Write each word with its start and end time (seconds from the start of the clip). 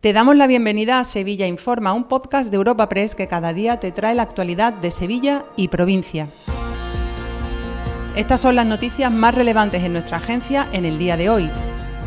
Te 0.00 0.14
damos 0.14 0.34
la 0.34 0.46
bienvenida 0.46 0.98
a 0.98 1.04
Sevilla 1.04 1.46
Informa, 1.46 1.92
un 1.92 2.04
podcast 2.04 2.50
de 2.50 2.56
Europa 2.56 2.88
Press 2.88 3.14
que 3.14 3.26
cada 3.26 3.52
día 3.52 3.80
te 3.80 3.92
trae 3.92 4.14
la 4.14 4.22
actualidad 4.22 4.72
de 4.72 4.90
Sevilla 4.90 5.44
y 5.56 5.68
provincia. 5.68 6.30
Estas 8.16 8.40
son 8.40 8.56
las 8.56 8.64
noticias 8.64 9.12
más 9.12 9.34
relevantes 9.34 9.84
en 9.84 9.92
nuestra 9.92 10.16
agencia 10.16 10.66
en 10.72 10.86
el 10.86 10.98
día 10.98 11.18
de 11.18 11.28
hoy. 11.28 11.50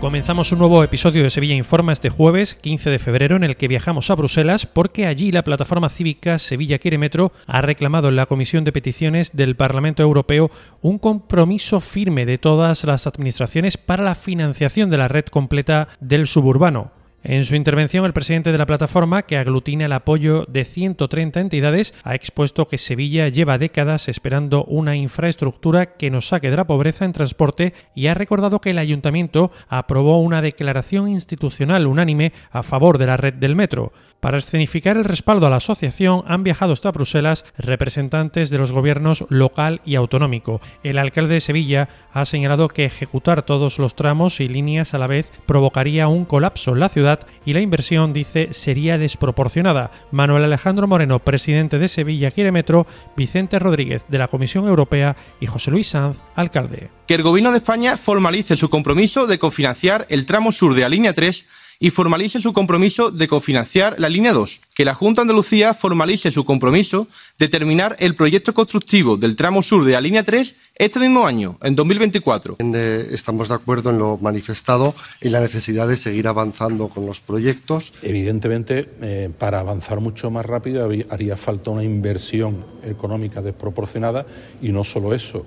Comenzamos 0.00 0.50
un 0.50 0.58
nuevo 0.58 0.82
episodio 0.82 1.22
de 1.22 1.30
Sevilla 1.30 1.54
Informa 1.54 1.92
este 1.92 2.10
jueves 2.10 2.56
15 2.56 2.90
de 2.90 2.98
febrero 2.98 3.36
en 3.36 3.44
el 3.44 3.56
que 3.56 3.68
viajamos 3.68 4.10
a 4.10 4.16
Bruselas 4.16 4.66
porque 4.66 5.06
allí 5.06 5.30
la 5.30 5.44
plataforma 5.44 5.88
cívica 5.88 6.40
Sevilla 6.40 6.80
Quiere 6.80 6.98
Metro 6.98 7.30
ha 7.46 7.60
reclamado 7.60 8.08
en 8.08 8.16
la 8.16 8.26
Comisión 8.26 8.64
de 8.64 8.72
Peticiones 8.72 9.30
del 9.32 9.54
Parlamento 9.54 10.02
Europeo 10.02 10.50
un 10.82 10.98
compromiso 10.98 11.78
firme 11.78 12.26
de 12.26 12.38
todas 12.38 12.82
las 12.82 13.06
administraciones 13.06 13.76
para 13.76 14.02
la 14.02 14.16
financiación 14.16 14.90
de 14.90 14.98
la 14.98 15.06
red 15.06 15.26
completa 15.26 15.86
del 16.00 16.26
suburbano. 16.26 16.95
En 17.28 17.44
su 17.44 17.56
intervención, 17.56 18.04
el 18.04 18.12
presidente 18.12 18.52
de 18.52 18.58
la 18.58 18.66
plataforma, 18.66 19.22
que 19.22 19.36
aglutina 19.36 19.86
el 19.86 19.92
apoyo 19.92 20.44
de 20.46 20.64
130 20.64 21.40
entidades, 21.40 21.92
ha 22.04 22.14
expuesto 22.14 22.68
que 22.68 22.78
Sevilla 22.78 23.26
lleva 23.26 23.58
décadas 23.58 24.06
esperando 24.06 24.64
una 24.66 24.94
infraestructura 24.94 25.96
que 25.96 26.08
nos 26.08 26.28
saque 26.28 26.50
de 26.50 26.56
la 26.56 26.68
pobreza 26.68 27.04
en 27.04 27.12
transporte 27.12 27.74
y 27.96 28.06
ha 28.06 28.14
recordado 28.14 28.60
que 28.60 28.70
el 28.70 28.78
ayuntamiento 28.78 29.50
aprobó 29.66 30.20
una 30.20 30.40
declaración 30.40 31.08
institucional 31.08 31.88
unánime 31.88 32.32
a 32.52 32.62
favor 32.62 32.96
de 32.96 33.06
la 33.06 33.16
red 33.16 33.34
del 33.34 33.56
metro. 33.56 33.92
Para 34.20 34.38
escenificar 34.38 34.96
el 34.96 35.04
respaldo 35.04 35.46
a 35.46 35.50
la 35.50 35.56
asociación 35.56 36.22
han 36.26 36.42
viajado 36.42 36.72
hasta 36.72 36.90
Bruselas 36.90 37.44
representantes 37.58 38.50
de 38.50 38.58
los 38.58 38.72
gobiernos 38.72 39.26
local 39.28 39.82
y 39.84 39.94
autonómico. 39.94 40.60
El 40.82 40.98
alcalde 40.98 41.34
de 41.34 41.40
Sevilla 41.40 41.88
ha 42.12 42.24
señalado 42.24 42.68
que 42.68 42.86
ejecutar 42.86 43.42
todos 43.42 43.78
los 43.78 43.94
tramos 43.94 44.40
y 44.40 44.48
líneas 44.48 44.94
a 44.94 44.98
la 44.98 45.06
vez 45.06 45.30
provocaría 45.44 46.08
un 46.08 46.24
colapso 46.24 46.72
en 46.72 46.80
la 46.80 46.88
ciudad 46.88 47.15
y 47.44 47.52
la 47.52 47.60
inversión, 47.60 48.12
dice, 48.12 48.48
sería 48.52 48.98
desproporcionada. 48.98 49.90
Manuel 50.10 50.44
Alejandro 50.44 50.86
Moreno, 50.86 51.18
presidente 51.18 51.78
de 51.78 51.88
Sevilla 51.88 52.30
Quiere 52.30 52.52
Metro, 52.52 52.86
Vicente 53.16 53.58
Rodríguez 53.58 54.04
de 54.08 54.18
la 54.18 54.28
Comisión 54.28 54.66
Europea 54.66 55.16
y 55.40 55.46
José 55.46 55.70
Luis 55.70 55.88
Sanz, 55.88 56.18
alcalde. 56.34 56.90
Que 57.06 57.14
el 57.14 57.22
Gobierno 57.22 57.50
de 57.52 57.58
España 57.58 57.96
formalice 57.96 58.56
su 58.56 58.68
compromiso 58.68 59.26
de 59.26 59.38
cofinanciar 59.38 60.06
el 60.10 60.26
tramo 60.26 60.52
sur 60.52 60.74
de 60.74 60.82
la 60.82 60.88
línea 60.88 61.14
3 61.14 61.46
y 61.78 61.90
formalice 61.90 62.40
su 62.40 62.52
compromiso 62.52 63.10
de 63.10 63.28
cofinanciar 63.28 63.96
la 63.98 64.08
línea 64.08 64.32
2. 64.32 64.60
Que 64.74 64.84
la 64.84 64.94
Junta 64.94 65.20
de 65.20 65.24
Andalucía 65.24 65.74
formalice 65.74 66.30
su 66.30 66.44
compromiso 66.44 67.08
de 67.38 67.48
terminar 67.48 67.96
el 67.98 68.14
proyecto 68.14 68.54
constructivo 68.54 69.16
del 69.16 69.36
tramo 69.36 69.62
sur 69.62 69.84
de 69.84 69.92
la 69.92 70.00
línea 70.00 70.24
3 70.24 70.56
este 70.78 71.00
mismo 71.00 71.26
año, 71.26 71.58
en 71.62 71.74
2024. 71.74 72.56
Eh, 72.58 73.08
estamos 73.10 73.48
de 73.48 73.54
acuerdo 73.54 73.90
en 73.90 73.98
lo 73.98 74.18
manifestado 74.18 74.94
en 75.20 75.32
la 75.32 75.40
necesidad 75.40 75.88
de 75.88 75.96
seguir 75.96 76.28
avanzando 76.28 76.88
con 76.88 77.06
los 77.06 77.20
proyectos. 77.20 77.92
Evidentemente, 78.02 78.88
eh, 79.00 79.30
para 79.38 79.60
avanzar 79.60 80.00
mucho 80.00 80.30
más 80.30 80.44
rápido 80.44 80.88
haría 81.10 81.36
falta 81.36 81.70
una 81.70 81.82
inversión 81.82 82.64
económica 82.84 83.42
desproporcionada 83.42 84.26
y 84.60 84.70
no 84.70 84.84
solo 84.84 85.14
eso 85.14 85.46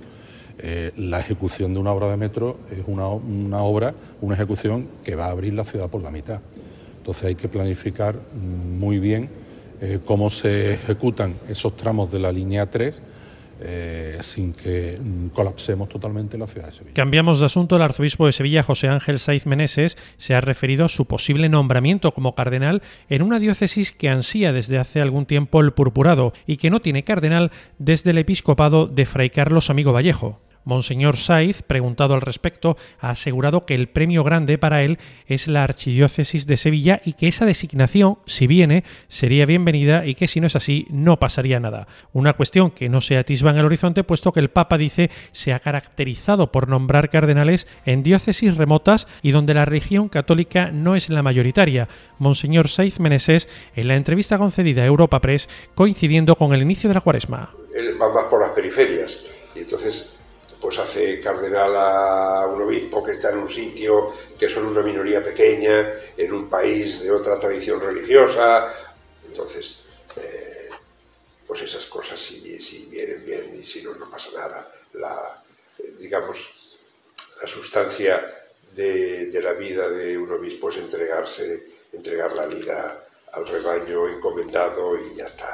eh, 0.62 0.92
la 0.98 1.22
ejecución 1.22 1.72
de 1.72 1.80
una 1.80 1.94
obra 1.94 2.10
de 2.10 2.18
metro 2.18 2.60
es 2.70 2.84
una, 2.86 3.08
obra, 3.08 3.96
una 4.20 4.34
ejecución 4.34 4.90
que 5.06 5.16
va 5.16 5.28
a 5.28 5.32
abrir 5.32 5.54
la 5.54 5.64
ciudad 5.64 5.90
por 5.90 6.02
la 6.02 6.12
mitad. 6.12 6.42
Entonces 6.98 7.24
hay 7.24 7.36
que 7.36 7.48
planificar 7.48 8.20
muy 8.78 9.00
bien 9.00 9.30
eh, 9.80 10.00
cómo 10.04 10.30
se 10.30 10.74
ejecutan 10.74 11.34
esos 11.48 11.78
tramos 11.78 12.12
de 12.12 12.20
la 12.20 12.34
línea 12.34 12.70
3 12.70 13.02
eh, 13.62 14.18
sin 14.22 14.54
que 14.54 14.98
mm, 15.00 15.28
colapsemos 15.28 15.90
totalmente 15.90 16.38
la 16.38 16.48
ciudad 16.48 16.68
de 16.68 16.72
Sevilla. 16.72 16.94
Cambiamos 16.94 17.40
de 17.40 17.46
asunto. 17.46 17.76
El 17.76 17.82
arzobispo 17.82 18.26
de 18.26 18.34
Sevilla, 18.34 18.64
José 18.64 18.88
Ángel 18.88 19.20
Saiz 19.20 19.46
Meneses, 19.46 19.98
se 20.18 20.36
ha 20.36 20.42
referido 20.42 20.86
a 20.86 20.90
su 20.90 21.06
posible 21.06 21.50
nombramiento 21.50 22.14
como 22.14 22.36
cardenal 22.36 22.82
en 23.10 23.22
una 23.22 23.40
diócesis 23.40 23.92
que 23.92 24.10
ansía 24.10 24.54
desde 24.54 24.78
hace 24.78 25.02
algún 25.02 25.26
tiempo 25.26 25.62
el 25.62 25.72
purpurado 25.72 26.34
y 26.48 26.58
que 26.58 26.70
no 26.70 26.80
tiene 26.80 27.04
cardenal 27.04 27.52
desde 27.78 28.12
el 28.12 28.18
episcopado 28.18 28.88
de 28.88 29.06
Fray 29.06 29.30
Carlos 29.30 29.70
Amigo 29.70 29.94
Vallejo. 29.94 30.40
Monseñor 30.70 31.18
Saiz, 31.18 31.64
preguntado 31.64 32.14
al 32.14 32.22
respecto, 32.22 32.78
ha 33.00 33.10
asegurado 33.10 33.66
que 33.66 33.74
el 33.74 33.90
premio 33.90 34.24
grande 34.24 34.60
para 34.60 34.84
él 34.84 35.00
es 35.26 35.48
la 35.48 35.64
Archidiócesis 35.64 36.46
de 36.46 36.58
Sevilla 36.58 37.02
y 37.04 37.14
que 37.14 37.28
esa 37.28 37.48
designación, 37.48 38.20
si 38.28 38.46
viene, 38.46 38.84
sería 39.08 39.48
bienvenida 39.48 40.06
y 40.06 40.14
que 40.14 40.28
si 40.28 40.40
no 40.40 40.46
es 40.46 40.56
así, 40.56 40.86
no 40.92 41.18
pasaría 41.18 41.60
nada. 41.60 41.88
Una 42.14 42.34
cuestión 42.34 42.70
que 42.70 42.88
no 42.88 43.02
se 43.02 43.18
atisba 43.18 43.50
en 43.50 43.58
el 43.58 43.66
horizonte, 43.66 44.04
puesto 44.04 44.32
que 44.32 44.42
el 44.42 44.52
Papa 44.52 44.78
dice 44.78 45.10
se 45.32 45.54
ha 45.54 45.60
caracterizado 45.60 46.52
por 46.52 46.68
nombrar 46.68 47.10
cardenales 47.10 47.66
en 47.84 48.04
diócesis 48.04 48.56
remotas 48.56 49.08
y 49.24 49.32
donde 49.32 49.56
la 49.56 49.66
religión 49.66 50.08
católica 50.08 50.70
no 50.70 50.96
es 50.96 51.10
la 51.10 51.24
mayoritaria. 51.24 51.90
Monseñor 52.20 52.70
Saiz 52.70 53.00
Meneses, 53.00 53.48
en 53.76 53.88
la 53.88 53.96
entrevista 53.96 54.38
concedida 54.38 54.84
a 54.84 54.86
Europa 54.86 55.20
Press, 55.20 55.50
coincidiendo 55.74 56.36
con 56.36 56.54
el 56.54 56.62
inicio 56.62 56.90
de 56.90 56.94
la 56.94 57.02
cuaresma. 57.02 57.56
Él 57.76 58.00
va 58.00 58.14
más 58.14 58.26
por 58.26 58.40
las 58.40 58.52
periferias 58.52 59.26
y 59.56 59.62
entonces 59.62 60.19
pues 60.60 60.78
hace 60.78 61.22
cardenal 61.22 61.76
a 61.76 62.48
un 62.48 62.62
obispo 62.62 63.04
que 63.04 63.14
está 63.14 63.30
en 63.30 63.40
un 63.40 63.50
sitio 63.50 64.14
que 64.38 64.50
son 64.50 64.66
una 64.66 64.82
minoría 64.82 65.24
pequeña, 65.24 65.94
en 66.18 66.34
un 66.34 66.50
país 66.50 67.02
de 67.02 67.12
otra 67.12 67.40
tradición 67.40 67.80
religiosa. 67.80 68.74
Entonces, 69.26 69.78
eh, 70.18 70.70
pues 71.48 71.62
esas 71.62 71.86
cosas 71.86 72.20
si, 72.20 72.88
vienen 72.92 73.26
bien 73.26 73.60
y 73.62 73.66
si 73.66 73.82
no, 73.82 73.94
no 73.94 74.10
pasa 74.10 74.30
nada. 74.36 74.70
La, 74.94 75.44
eh, 75.78 75.94
digamos, 75.98 76.38
la 77.42 77.48
sustancia 77.48 78.30
de, 78.74 79.28
de, 79.28 79.42
la 79.42 79.54
vida 79.54 79.90
de 79.90 80.18
un 80.18 80.32
obispo 80.32 80.70
es 80.70 80.78
entregarse, 80.78 81.68
entregar 81.94 82.34
la 82.34 82.46
vida 82.48 83.06
al 83.34 83.48
rebaño 83.48 84.08
encomendado 84.08 84.94
y 84.96 85.18
ya 85.18 85.26
está. 85.26 85.46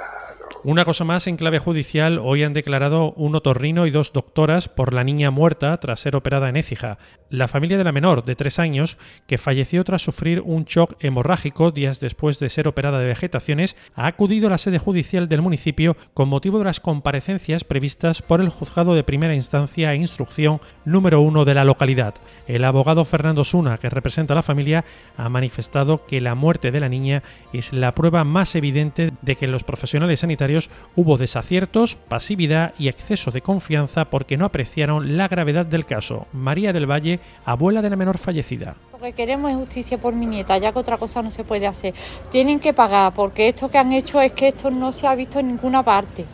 Una 0.64 0.86
cosa 0.86 1.04
más 1.04 1.28
en 1.28 1.38
clave 1.38 1.60
judicial, 1.60 2.20
hoy 2.20 2.44
han 2.44 2.54
declarado 2.54 3.12
un 3.14 3.36
otorrino 3.36 3.86
y 3.86 3.92
dos 3.92 4.14
doctoras 4.14 4.68
por 4.70 4.94
la 4.94 5.04
niña 5.04 5.30
muerta 5.30 5.78
tras 5.78 6.00
ser 6.00 6.16
operada 6.16 6.50
en 6.50 6.56
Écija. 6.56 6.98
La 7.30 7.48
familia 7.48 7.78
de 7.78 7.84
la 7.84 7.92
menor, 7.92 8.26
de 8.26 8.36
tres 8.36 8.58
años, 8.60 8.98
que 9.28 9.38
falleció 9.38 9.84
tras 9.84 10.02
sufrir 10.02 10.42
un 10.42 10.66
shock 10.66 10.96
hemorrágico 11.00 11.72
días 11.72 12.00
después 12.00 12.40
de 12.40 12.50
ser 12.50 12.68
operada 12.68 13.00
de 13.00 13.08
vegetaciones, 13.08 13.76
ha 13.96 14.08
acudido 14.08 14.48
a 14.48 14.52
la 14.52 14.58
sede 14.58 14.80
judicial 14.80 15.28
del 15.28 15.42
municipio 15.42 15.98
con 16.14 16.30
motivo 16.30 16.60
de 16.60 16.66
las 16.66 16.80
comparecencias 16.80 17.64
previstas 17.64 18.22
por 18.22 18.42
el 18.42 18.50
juzgado 18.50 18.96
de 18.96 19.04
primera 19.04 19.36
instancia 19.36 19.94
e 19.94 19.98
instrucción 19.98 20.62
número 20.86 21.22
uno 21.22 21.46
de 21.46 21.54
la 21.54 21.64
localidad. 21.64 22.16
El 22.48 22.64
abogado 22.64 23.06
Fernando 23.06 23.44
Suna, 23.44 23.78
que 23.78 23.90
representa 23.90 24.34
a 24.34 24.36
la 24.36 24.42
familia, 24.42 24.86
ha 25.18 25.30
manifestado 25.30 26.06
que 26.06 26.22
la 26.22 26.36
muerte 26.36 26.72
de 26.72 26.80
la 26.80 26.90
niña 26.90 27.24
es 27.54 27.65
la 27.74 27.94
prueba 27.94 28.24
más 28.24 28.56
evidente 28.56 29.12
de 29.22 29.36
que 29.36 29.46
en 29.46 29.52
los 29.52 29.64
profesionales 29.64 30.20
sanitarios 30.20 30.70
hubo 30.96 31.18
desaciertos, 31.18 31.96
pasividad 31.96 32.74
y 32.78 32.88
exceso 32.88 33.32
de 33.32 33.42
confianza 33.42 34.06
porque 34.06 34.38
no 34.38 34.46
apreciaron 34.46 35.18
la 35.18 35.28
gravedad 35.28 35.66
del 35.66 35.86
caso. 35.86 36.28
María 36.34 36.74
del 36.74 36.90
Valle, 36.90 37.20
abuela 37.46 37.82
de 37.82 37.90
la 37.90 37.96
menor 37.96 38.18
fallecida. 38.18 38.76
Lo 38.92 39.00
que 39.00 39.14
queremos 39.14 39.52
es 39.52 39.58
justicia 39.58 39.98
por 39.98 40.14
mi 40.14 40.26
nieta, 40.26 40.58
ya 40.58 40.72
que 40.72 40.80
otra 40.80 40.98
cosa 40.98 41.22
no 41.22 41.32
se 41.32 41.44
puede 41.44 41.68
hacer. 41.68 41.94
Tienen 42.32 42.60
que 42.60 42.74
pagar 42.74 43.14
porque 43.14 43.50
esto 43.50 43.70
que 43.70 43.78
han 43.78 43.92
hecho 43.92 44.22
es 44.22 44.32
que 44.32 44.50
esto 44.50 44.72
no 44.72 44.92
se 44.92 45.08
ha 45.08 45.16
visto 45.16 45.40
en 45.40 45.48
ninguna 45.48 45.84
parte. 45.84 46.26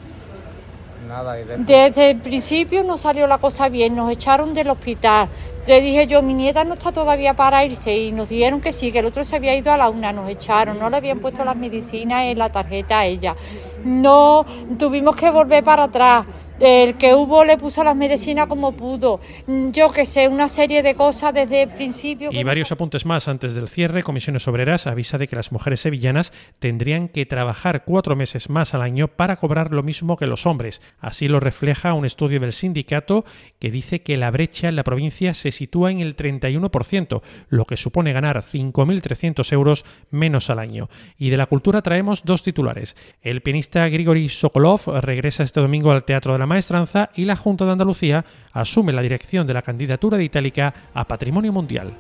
Desde 1.58 2.12
el 2.12 2.18
principio 2.20 2.84
no 2.84 2.98
salió 2.98 3.28
la 3.28 3.38
cosa 3.38 3.68
bien, 3.68 3.96
nos 3.96 4.12
echaron 4.12 4.54
del 4.54 4.70
hospital, 4.70 5.28
le 5.68 5.82
dije 5.82 6.08
yo, 6.08 6.22
mi 6.22 6.34
nieta 6.34 6.64
no 6.64 6.74
está 6.74 6.92
todavía 6.92 7.36
para 7.36 7.64
irse 7.64 7.96
y 7.96 8.12
nos 8.12 8.30
dijeron 8.30 8.62
que 8.62 8.74
sí, 8.74 8.92
que 8.92 9.00
el 9.00 9.06
otro 9.06 9.24
se 9.24 9.36
había 9.36 9.56
ido 9.56 9.72
a 9.72 9.78
la 9.78 9.90
una, 9.90 10.12
nos 10.12 10.30
echaron, 10.30 10.80
no 10.80 10.90
le 10.90 10.98
habían 10.98 11.20
puesto 11.20 11.46
las 11.46 11.56
medicinas 11.56 12.24
en 12.24 12.40
la 12.40 12.50
tarjeta 12.50 13.00
a 13.00 13.06
ella. 13.06 13.36
No, 13.84 14.46
tuvimos 14.78 15.16
que 15.16 15.30
volver 15.30 15.64
para 15.64 15.84
atrás 15.84 16.26
el 16.62 16.96
que 16.98 17.16
hubo 17.16 17.44
le 17.44 17.58
puso 17.58 17.84
las 17.84 17.96
medicinas 17.96 18.48
como 18.48 18.74
pudo. 18.74 19.20
Mm, 19.48 19.72
yo 19.72 19.92
que 19.92 20.06
sé, 20.06 20.28
una 20.28 20.48
serie 20.48 20.84
de 20.84 20.96
cosas 20.96 21.34
desde 21.34 21.64
el 21.64 21.70
principio. 21.70 22.30
Y 22.32 22.44
varios 22.44 22.72
apuntes 22.72 23.06
más 23.06 23.28
antes 23.28 23.56
del 23.56 23.68
cierre. 23.68 24.04
Comisiones 24.04 24.48
Obreras 24.48 24.86
avisa 24.86 25.18
de 25.18 25.28
que 25.28 25.36
las 25.36 25.52
mujeres 25.52 25.82
sevillanas 25.82 26.32
tendrían 26.60 27.08
que 27.08 27.26
trabajar 27.26 27.84
cuatro 27.84 28.16
meses 28.16 28.50
más 28.50 28.74
al 28.74 28.84
año 28.84 29.08
para 29.08 29.38
cobrar 29.38 29.72
lo 29.72 29.82
mismo 29.82 30.18
que 30.18 30.28
los 30.28 30.46
hombres. 30.46 30.82
Así 31.00 31.28
lo 31.28 31.40
refleja 31.40 31.94
un 31.94 32.06
estudio 32.06 32.40
del 32.40 32.54
sindicato 32.54 33.26
que 33.60 33.72
dice 33.72 34.02
que 34.02 34.18
la 34.18 34.30
brecha 34.30 34.70
en 34.70 34.76
la 34.76 34.84
provincia 34.84 35.34
se 35.34 35.52
sitúa 35.52 35.92
en 35.92 36.00
el 36.00 36.16
31%, 36.16 37.22
lo 37.50 37.66
que 37.66 37.78
supone 37.78 38.14
ganar 38.14 38.44
5.300 38.44 39.52
euros 39.54 39.86
menos 40.12 40.50
al 40.50 40.60
año. 40.60 40.90
Y 41.18 41.30
de 41.32 41.38
la 41.38 41.48
cultura 41.48 41.82
traemos 41.82 42.24
dos 42.24 42.44
titulares. 42.44 42.96
El 43.22 43.42
pianista 43.42 43.88
Grigori 43.90 44.30
Sokolov 44.30 44.82
regresa 45.02 45.44
este 45.44 45.60
domingo 45.60 45.92
al 45.92 46.04
Teatro 46.04 46.34
de 46.34 46.40
la 46.40 46.51
maestranza 46.52 47.10
y 47.16 47.26
la 47.26 47.36
Junta 47.36 47.66
de 47.66 47.72
Andalucía 47.72 48.26
asume 48.54 48.94
la 48.94 49.02
dirección 49.02 49.48
de 49.48 49.54
la 49.54 49.62
candidatura 49.62 50.18
de 50.18 50.26
Itálica 50.26 50.74
a 50.94 51.06
Patrimonio 51.06 51.52
Mundial. 51.52 51.94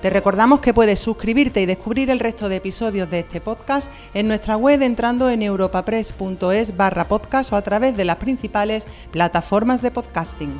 Te 0.00 0.10
recordamos 0.10 0.60
que 0.60 0.74
puedes 0.74 0.98
suscribirte 0.98 1.60
y 1.60 1.66
descubrir 1.66 2.10
el 2.10 2.18
resto 2.18 2.48
de 2.48 2.56
episodios 2.56 3.08
de 3.08 3.20
este 3.20 3.40
podcast 3.40 3.90
en 4.14 4.26
nuestra 4.26 4.56
web 4.56 4.82
entrando 4.82 5.30
en 5.30 5.42
europapress.es 5.42 6.76
barra 6.76 7.06
podcast 7.06 7.52
o 7.52 7.56
a 7.56 7.62
través 7.62 7.96
de 7.96 8.04
las 8.04 8.16
principales 8.16 8.88
plataformas 9.12 9.80
de 9.80 9.92
podcasting. 9.92 10.54